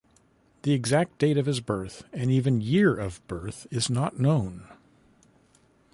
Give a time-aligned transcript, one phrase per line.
[0.63, 4.67] The exact date of his birth and even year of birth is not known.